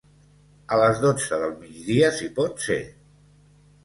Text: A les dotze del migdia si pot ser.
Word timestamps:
A 0.77 0.77
les 0.83 1.01
dotze 1.03 1.37
del 1.43 1.53
migdia 1.59 2.09
si 2.21 2.31
pot 2.39 2.65
ser. 2.69 2.79